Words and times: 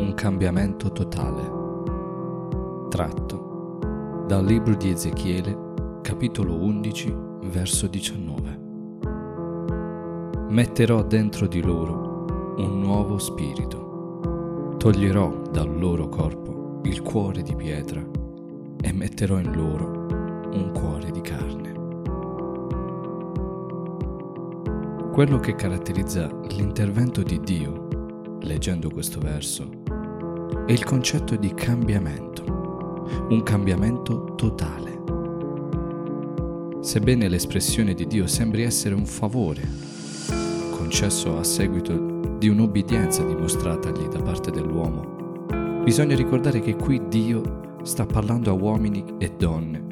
un 0.00 0.14
cambiamento 0.14 0.90
totale. 0.92 1.58
Tratto 2.88 4.24
dal 4.26 4.44
libro 4.44 4.74
di 4.74 4.90
Ezechiele, 4.90 6.00
capitolo 6.00 6.54
11, 6.54 7.14
verso 7.44 7.86
19. 7.86 8.58
Metterò 10.48 11.02
dentro 11.04 11.46
di 11.46 11.60
loro 11.62 12.54
un 12.56 12.80
nuovo 12.80 13.18
spirito. 13.18 14.74
Toglierò 14.78 15.42
dal 15.50 15.78
loro 15.78 16.08
corpo 16.08 16.80
il 16.84 17.02
cuore 17.02 17.42
di 17.42 17.54
pietra 17.54 18.02
e 18.80 18.92
metterò 18.92 19.38
in 19.38 19.52
loro 19.54 20.06
un 20.52 20.72
cuore 20.72 21.10
di 21.10 21.20
carne. 21.20 21.68
Quello 25.12 25.38
che 25.38 25.54
caratterizza 25.54 26.30
l'intervento 26.48 27.22
di 27.22 27.38
Dio 27.40 27.88
leggendo 28.42 28.90
questo 28.90 29.20
verso, 29.20 29.68
è 30.70 30.72
il 30.72 30.84
concetto 30.84 31.34
di 31.34 31.52
cambiamento, 31.52 32.44
un 33.28 33.42
cambiamento 33.42 34.34
totale. 34.36 35.02
Sebbene 36.80 37.26
l'espressione 37.26 37.92
di 37.92 38.06
Dio 38.06 38.28
sembri 38.28 38.62
essere 38.62 38.94
un 38.94 39.04
favore, 39.04 39.68
concesso 40.70 41.36
a 41.36 41.42
seguito 41.42 42.36
di 42.38 42.46
un'obbedienza 42.46 43.24
dimostratagli 43.24 44.06
da 44.06 44.22
parte 44.22 44.52
dell'uomo, 44.52 45.48
bisogna 45.82 46.14
ricordare 46.14 46.60
che 46.60 46.76
qui 46.76 47.02
Dio 47.08 47.78
sta 47.82 48.06
parlando 48.06 48.50
a 48.50 48.52
uomini 48.52 49.04
e 49.18 49.32
donne 49.36 49.86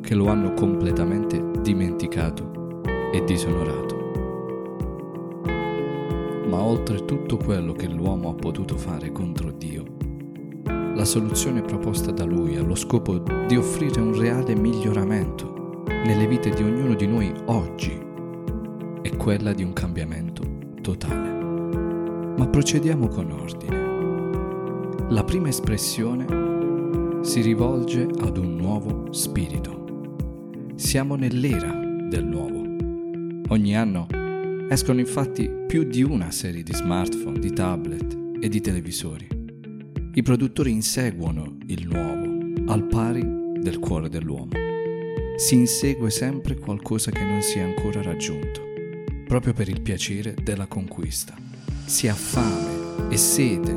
che 0.00 0.14
lo 0.14 0.28
hanno 0.28 0.54
completamente 0.54 1.50
dimenticato 1.60 2.80
e 3.12 3.22
disonorato 3.24 3.94
ma 6.48 6.62
oltre 6.62 7.04
tutto 7.04 7.36
quello 7.36 7.72
che 7.72 7.88
l'uomo 7.88 8.30
ha 8.30 8.34
potuto 8.34 8.76
fare 8.76 9.10
contro 9.10 9.50
Dio, 9.50 9.93
la 11.04 11.10
soluzione 11.10 11.60
proposta 11.60 12.10
da 12.12 12.24
lui 12.24 12.56
ha 12.56 12.62
lo 12.62 12.74
scopo 12.74 13.18
di 13.18 13.58
offrire 13.58 14.00
un 14.00 14.18
reale 14.18 14.56
miglioramento 14.56 15.82
nelle 15.86 16.26
vite 16.26 16.48
di 16.48 16.62
ognuno 16.62 16.94
di 16.94 17.06
noi 17.06 17.30
oggi 17.44 17.92
è 19.02 19.14
quella 19.14 19.52
di 19.52 19.62
un 19.62 19.74
cambiamento 19.74 20.42
totale. 20.80 21.28
Ma 22.38 22.48
procediamo 22.48 23.08
con 23.08 23.30
ordine. 23.32 25.06
La 25.10 25.22
prima 25.24 25.48
espressione 25.48 27.22
si 27.22 27.42
rivolge 27.42 28.08
ad 28.20 28.38
un 28.38 28.56
nuovo 28.56 29.12
spirito. 29.12 30.06
Siamo 30.76 31.16
nell'era 31.16 31.70
del 32.08 32.24
nuovo. 32.24 32.62
Ogni 33.48 33.76
anno 33.76 34.06
Escono 34.70 35.00
infatti 35.00 35.50
più 35.66 35.84
di 35.84 36.02
una 36.02 36.30
serie 36.30 36.62
di 36.62 36.72
smartphone, 36.72 37.38
di 37.38 37.52
tablet 37.52 38.16
e 38.40 38.48
di 38.48 38.62
televisori. 38.62 39.33
I 40.16 40.22
produttori 40.22 40.70
inseguono 40.70 41.56
il 41.66 41.88
nuovo 41.88 42.70
al 42.70 42.84
pari 42.84 43.20
del 43.58 43.80
cuore 43.80 44.08
dell'uomo. 44.08 44.52
Si 45.36 45.56
insegue 45.56 46.08
sempre 46.08 46.54
qualcosa 46.54 47.10
che 47.10 47.24
non 47.24 47.42
si 47.42 47.58
è 47.58 47.62
ancora 47.62 48.00
raggiunto, 48.00 48.60
proprio 49.26 49.52
per 49.52 49.68
il 49.68 49.80
piacere 49.80 50.36
della 50.40 50.68
conquista. 50.68 51.34
Si 51.84 52.06
ha 52.06 52.14
fame 52.14 53.08
e 53.08 53.16
sete 53.16 53.76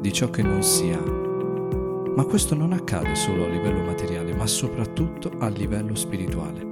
di 0.00 0.12
ciò 0.12 0.30
che 0.30 0.42
non 0.42 0.64
si 0.64 0.90
ha. 0.90 1.00
Ma 1.00 2.24
questo 2.24 2.56
non 2.56 2.72
accade 2.72 3.14
solo 3.14 3.44
a 3.44 3.48
livello 3.48 3.84
materiale, 3.84 4.34
ma 4.34 4.48
soprattutto 4.48 5.30
a 5.38 5.46
livello 5.46 5.94
spirituale, 5.94 6.66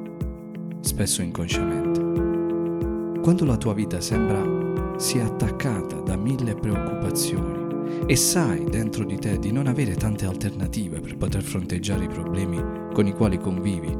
spesso 0.80 1.22
inconsciamente. 1.22 3.20
Quando 3.20 3.44
la 3.44 3.56
tua 3.56 3.72
vita 3.72 4.00
sembra 4.00 4.98
sia 4.98 5.26
attaccata 5.26 6.00
da 6.00 6.16
mille 6.16 6.56
preoccupazioni 6.56 7.59
e 8.06 8.16
sai 8.16 8.64
dentro 8.64 9.04
di 9.04 9.18
te 9.18 9.38
di 9.38 9.52
non 9.52 9.66
avere 9.66 9.94
tante 9.94 10.26
alternative 10.26 11.00
per 11.00 11.16
poter 11.16 11.42
fronteggiare 11.42 12.04
i 12.04 12.08
problemi 12.08 12.60
con 12.92 13.06
i 13.06 13.12
quali 13.12 13.38
convivi, 13.38 13.96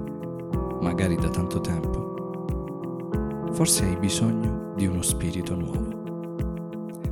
magari 0.80 1.16
da 1.16 1.28
tanto 1.28 1.60
tempo, 1.60 3.50
forse 3.52 3.84
hai 3.84 3.96
bisogno 3.96 4.72
di 4.76 4.86
uno 4.86 5.02
spirito 5.02 5.54
nuovo. 5.54 5.98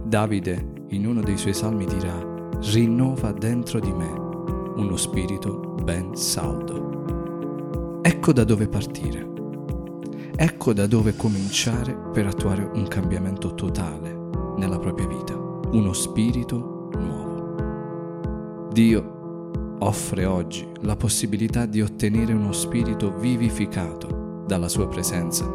Davide 0.05 0.87
in 0.89 1.07
uno 1.07 1.21
dei 1.21 1.37
suoi 1.37 1.55
salmi 1.55 1.85
dirà, 1.85 2.17
rinnova 2.73 3.33
dentro 3.33 3.79
di 3.79 3.93
me 3.93 4.11
uno 4.77 4.97
spirito 4.97 5.75
ben 5.83 6.17
saldo. 6.17 8.01
Ecco 8.03 8.33
da 8.33 8.45
dove 8.45 8.69
partire. 8.69 9.27
Ecco 10.35 10.73
da 10.73 10.87
dove 10.87 11.17
cominciare 11.17 11.97
per 12.13 12.27
attuare 12.27 12.63
un 12.73 12.87
cambiamento 12.87 13.55
totale 13.55 14.17
nella 14.57 14.79
propria 14.79 15.07
vita, 15.09 15.35
uno 15.73 15.93
spirito 15.93 16.91
nuovo. 16.95 18.69
Dio 18.73 19.17
offre 19.81 20.25
oggi 20.25 20.67
la 20.81 20.97
possibilità 20.97 21.67
di 21.67 21.83
ottenere 21.83 22.33
uno 22.33 22.53
spirito 22.53 23.17
vivificato 23.17 24.45
dalla 24.47 24.69
sua 24.69 24.89
presenza 24.89 25.47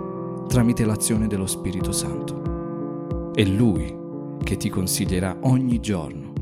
tramite 0.47 0.85
l'azione 0.85 1.27
dello 1.27 1.47
Spirito 1.47 1.91
Santo. 1.91 3.31
È 3.33 3.43
Lui 3.43 4.01
che 4.43 4.57
ti 4.57 4.69
consiglierà 4.69 5.37
ogni 5.41 5.79
giorno 5.79 6.33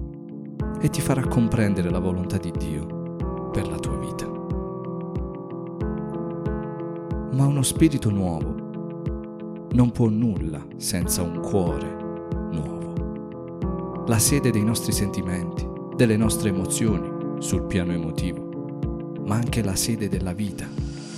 e 0.82 0.90
ti 0.90 1.02
farà 1.02 1.26
comprendere 1.28 1.90
la 1.90 2.00
volontà 2.00 2.38
di 2.38 2.52
Dio 2.52 3.50
per 3.52 3.68
la 3.70 3.78
tua 3.78 3.98
vita 3.98 4.32
ma 7.34 7.46
uno 7.46 7.64
spirito 7.64 8.10
nuovo 8.10 8.54
non 9.72 9.92
può 9.92 10.10
nulla 10.10 10.66
senza 10.78 11.22
un 11.22 11.40
cuore. 11.40 12.01
La 14.12 14.20
sede 14.20 14.52
dei 14.52 14.66
nostri 14.66 14.92
sentimenti, 14.92 15.66
delle 15.96 16.18
nostre 16.18 16.50
emozioni 16.50 17.40
sul 17.40 17.64
piano 17.64 17.94
emotivo, 17.94 19.22
ma 19.26 19.36
anche 19.36 19.64
la 19.64 19.78
sede 19.78 20.10
della 20.10 20.34
vita 20.34 20.68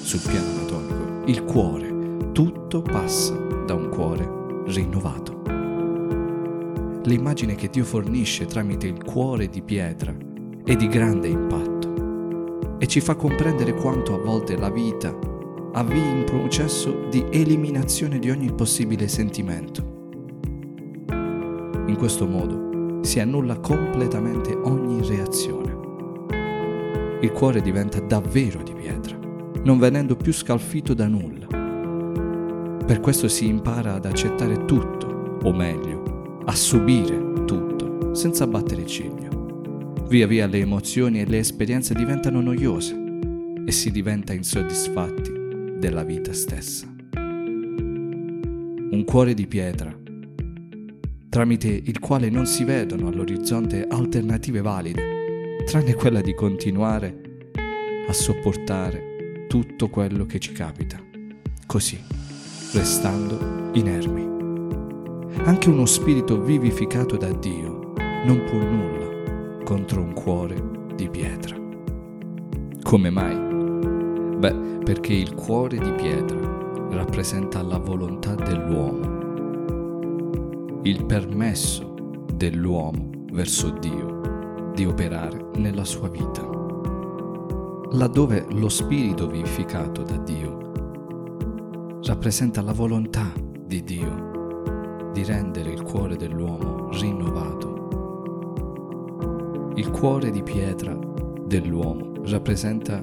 sul 0.03 0.19
piano 0.19 0.45
anatomico, 0.51 1.23
il 1.25 1.43
cuore, 1.43 2.29
tutto 2.33 2.83
passa 2.83 3.33
da 3.33 3.73
un 3.73 3.89
cuore 3.89 4.29
rinnovato. 4.67 5.41
L'immagine 7.05 7.55
che 7.55 7.69
Dio 7.69 7.83
fornisce 7.83 8.45
tramite 8.45 8.85
il 8.85 9.03
cuore 9.03 9.47
di 9.47 9.63
pietra 9.63 10.15
è 10.63 10.75
di 10.75 10.87
grande 10.87 11.29
impatto 11.29 12.77
e 12.77 12.85
ci 12.85 13.01
fa 13.01 13.15
comprendere 13.15 13.73
quanto 13.73 14.13
a 14.13 14.23
volte 14.23 14.55
la 14.55 14.69
vita 14.69 15.17
avvii 15.71 16.11
un 16.11 16.25
processo 16.25 17.07
di 17.09 17.25
eliminazione 17.31 18.19
di 18.19 18.29
ogni 18.29 18.53
possibile 18.53 19.07
sentimento. 19.07 19.81
In 21.87 21.95
questo 21.97 22.27
modo 22.27 22.62
si 23.03 23.19
annulla 23.19 23.59
completamente 23.59 24.53
ogni 24.53 25.05
reazione. 25.05 25.77
Il 27.21 27.31
cuore 27.31 27.61
diventa 27.61 27.99
davvero 27.99 28.63
di 28.63 28.73
pietra, 28.73 29.17
non 29.63 29.77
venendo 29.77 30.15
più 30.15 30.33
scalfito 30.33 30.93
da 30.93 31.07
nulla. 31.07 31.45
Per 32.85 32.99
questo 33.01 33.27
si 33.27 33.47
impara 33.47 33.93
ad 33.93 34.05
accettare 34.05 34.65
tutto, 34.65 35.39
o 35.43 35.53
meglio, 35.53 36.41
a 36.45 36.55
subire 36.55 37.43
tutto, 37.45 38.13
senza 38.13 38.47
battere 38.47 38.85
ciglio. 38.85 39.91
Via 40.07 40.27
via 40.27 40.47
le 40.47 40.59
emozioni 40.59 41.19
e 41.21 41.25
le 41.25 41.39
esperienze 41.39 41.93
diventano 41.93 42.41
noiose 42.41 43.01
e 43.65 43.71
si 43.71 43.91
diventa 43.91 44.33
insoddisfatti 44.33 45.31
della 45.77 46.03
vita 46.03 46.33
stessa. 46.33 46.87
Un 48.91 49.03
cuore 49.05 49.33
di 49.33 49.47
pietra, 49.47 49.97
tramite 51.33 51.67
il 51.67 51.97
quale 51.97 52.29
non 52.29 52.45
si 52.45 52.63
vedono 52.63 53.07
all'orizzonte 53.07 53.87
alternative 53.89 54.61
valide, 54.61 55.63
tranne 55.65 55.95
quella 55.95 56.21
di 56.21 56.35
continuare 56.35 57.49
a 58.07 58.13
sopportare 58.13 59.47
tutto 59.47 59.89
quello 59.89 60.27
che 60.27 60.37
ci 60.37 60.51
capita, 60.51 61.01
così, 61.65 61.99
restando 62.73 63.71
inermi. 63.73 65.41
Anche 65.45 65.69
uno 65.69 65.87
spirito 65.87 66.39
vivificato 66.39 67.17
da 67.17 67.31
Dio 67.31 67.93
non 68.25 68.43
può 68.43 68.59
nulla 68.59 69.63
contro 69.63 70.01
un 70.01 70.13
cuore 70.13 70.61
di 70.93 71.09
pietra. 71.09 71.57
Come 72.83 73.09
mai? 73.09 74.37
Beh, 74.37 74.83
perché 74.83 75.13
il 75.13 75.33
cuore 75.33 75.79
di 75.79 75.91
pietra 75.93 76.37
rappresenta 76.91 77.63
la 77.63 77.79
volontà 77.79 78.35
dell'uomo, 78.35 79.22
il 80.85 81.05
permesso 81.05 82.25
dell'uomo 82.33 83.09
verso 83.31 83.69
Dio 83.69 84.71
di 84.75 84.85
operare 84.85 85.51
nella 85.55 85.85
sua 85.85 86.09
vita. 86.09 86.45
Laddove 87.91 88.45
lo 88.49 88.67
spirito 88.67 89.27
vivificato 89.27 90.03
da 90.03 90.17
Dio 90.17 92.01
rappresenta 92.03 92.61
la 92.61 92.73
volontà 92.73 93.31
di 93.65 93.81
Dio 93.81 95.11
di 95.13 95.23
rendere 95.23 95.71
il 95.71 95.83
cuore 95.83 96.17
dell'uomo 96.17 96.89
rinnovato. 96.91 97.71
Il 99.75 99.89
cuore 99.89 100.31
di 100.31 100.43
pietra 100.43 100.99
dell'uomo 101.45 102.11
rappresenta 102.25 103.01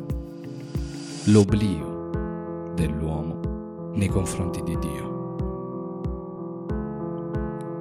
l'oblio 1.24 2.72
dell'uomo 2.74 3.92
nei 3.94 4.08
confronti 4.08 4.62
di 4.64 4.76
Dio. 4.78 5.19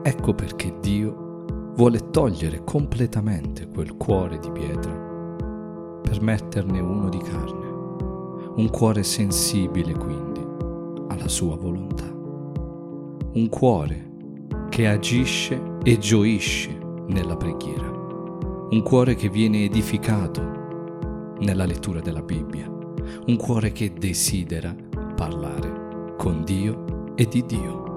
Ecco 0.01 0.33
perché 0.33 0.73
Dio 0.79 1.73
vuole 1.75 2.09
togliere 2.09 2.63
completamente 2.63 3.67
quel 3.67 3.95
cuore 3.97 4.39
di 4.39 4.49
pietra 4.51 4.91
per 6.01 6.21
metterne 6.21 6.79
uno 6.79 7.09
di 7.09 7.19
carne, 7.19 7.67
un 8.55 8.69
cuore 8.69 9.03
sensibile 9.03 9.93
quindi 9.93 10.45
alla 11.09 11.27
sua 11.27 11.55
volontà, 11.55 12.05
un 12.05 13.47
cuore 13.49 14.11
che 14.69 14.87
agisce 14.87 15.61
e 15.83 15.97
gioisce 15.97 16.77
nella 17.07 17.35
preghiera, 17.35 17.89
un 18.69 18.81
cuore 18.83 19.15
che 19.15 19.29
viene 19.29 19.65
edificato 19.65 21.35
nella 21.39 21.65
lettura 21.65 21.99
della 21.99 22.21
Bibbia, 22.21 22.69
un 23.27 23.35
cuore 23.37 23.71
che 23.71 23.93
desidera 23.93 24.75
parlare 25.15 26.15
con 26.17 26.43
Dio 26.43 27.13
e 27.15 27.25
di 27.27 27.45
Dio. 27.45 27.88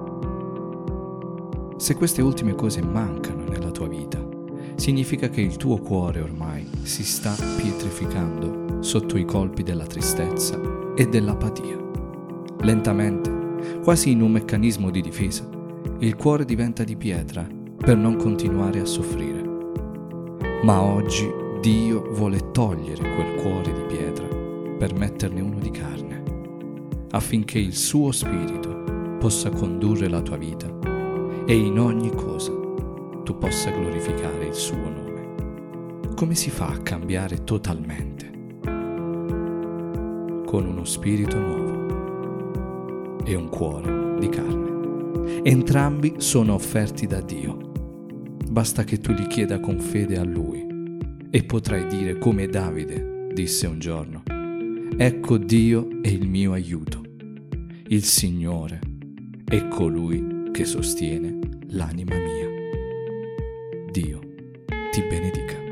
Se 1.83 1.95
queste 1.95 2.21
ultime 2.21 2.55
cose 2.55 2.81
mancano 2.81 3.43
nella 3.43 3.69
tua 3.69 3.89
vita, 3.89 4.25
significa 4.75 5.27
che 5.27 5.41
il 5.41 5.57
tuo 5.57 5.79
cuore 5.79 6.21
ormai 6.21 6.65
si 6.83 7.03
sta 7.03 7.35
pietrificando 7.57 8.81
sotto 8.81 9.17
i 9.17 9.25
colpi 9.25 9.63
della 9.63 9.85
tristezza 9.85 10.57
e 10.95 11.09
dell'apatia. 11.09 11.77
Lentamente, 12.61 13.81
quasi 13.83 14.11
in 14.11 14.21
un 14.21 14.31
meccanismo 14.31 14.91
di 14.91 15.01
difesa, 15.01 15.45
il 15.99 16.15
cuore 16.15 16.45
diventa 16.45 16.85
di 16.85 16.95
pietra 16.95 17.45
per 17.75 17.97
non 17.97 18.15
continuare 18.15 18.79
a 18.79 18.85
soffrire. 18.85 19.43
Ma 20.63 20.81
oggi 20.81 21.29
Dio 21.59 22.13
vuole 22.13 22.51
togliere 22.51 23.13
quel 23.13 23.35
cuore 23.41 23.73
di 23.73 23.93
pietra 23.93 24.27
per 24.77 24.93
metterne 24.93 25.41
uno 25.41 25.59
di 25.59 25.69
carne, 25.69 26.23
affinché 27.09 27.59
il 27.59 27.75
suo 27.75 28.13
spirito 28.13 29.17
possa 29.19 29.49
condurre 29.49 30.07
la 30.07 30.21
tua 30.21 30.37
vita 30.37 30.92
e 31.45 31.55
in 31.55 31.77
ogni 31.77 32.09
cosa 32.15 32.51
tu 33.23 33.37
possa 33.37 33.69
glorificare 33.71 34.47
il 34.47 34.53
suo 34.53 34.77
nome. 34.77 36.11
Come 36.15 36.35
si 36.35 36.49
fa 36.49 36.67
a 36.67 36.77
cambiare 36.77 37.43
totalmente? 37.43 38.31
Con 40.45 40.65
uno 40.65 40.85
spirito 40.85 41.37
nuovo 41.39 43.23
e 43.25 43.35
un 43.35 43.49
cuore 43.49 44.19
di 44.19 44.29
carne. 44.29 45.41
Entrambi 45.43 46.15
sono 46.17 46.53
offerti 46.53 47.07
da 47.07 47.21
Dio. 47.21 47.71
Basta 48.49 48.83
che 48.83 48.99
tu 48.99 49.11
li 49.11 49.27
chieda 49.27 49.59
con 49.59 49.79
fede 49.79 50.17
a 50.17 50.23
Lui 50.23 50.65
e 51.29 51.43
potrai 51.43 51.87
dire 51.87 52.19
come 52.19 52.47
Davide 52.47 53.27
disse 53.33 53.67
un 53.67 53.79
giorno, 53.79 54.23
Ecco 54.95 55.37
Dio 55.37 55.87
è 56.01 56.07
il 56.07 56.29
mio 56.29 56.53
aiuto, 56.53 57.01
il 57.87 58.03
Signore 58.03 58.79
è 59.43 59.67
colui 59.67 60.32
che 60.53 60.65
sostiene 60.65 61.39
l'anima 61.69 62.15
mia. 62.15 62.47
Dio 63.89 64.19
ti 64.91 65.01
benedica. 65.01 65.62